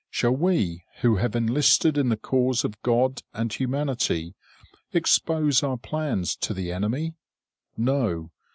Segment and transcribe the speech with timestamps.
[0.09, 4.33] Shall we who have enlisted in the cause of God and humanity
[4.93, 7.13] expose our plans to the enemy?
[7.77, 8.31] No!